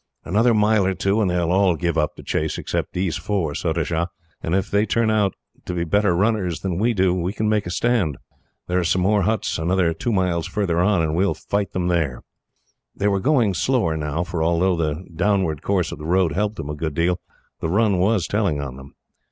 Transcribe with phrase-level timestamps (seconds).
[0.25, 3.53] "Another mile or two, and they will all give up the chase except these four,
[3.53, 4.09] Surajah,
[4.41, 5.35] and if they turn out
[5.67, 8.17] better runners than we do, we can make a stand.
[8.65, 12.23] There are some more huts another two miles farther, and we will fight them there."
[12.95, 16.71] They were going slower now, for although the downward course of the road helped them
[16.71, 17.19] a good deal,
[17.59, 18.95] the run was telling on them.